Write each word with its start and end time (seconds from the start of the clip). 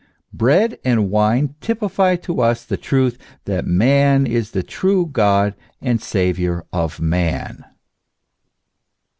Bread 0.33 0.79
and 0.83 1.11
wine 1.11 1.53
typify 1.61 2.15
to 2.15 2.41
us 2.41 2.65
the 2.65 2.75
truth 2.75 3.19
that 3.45 3.67
Man 3.67 4.25
is 4.25 4.49
the 4.49 4.63
true 4.63 5.05
God 5.05 5.53
and 5.79 6.01
Saviour 6.01 6.65
of 6.73 6.99
man. 6.99 7.63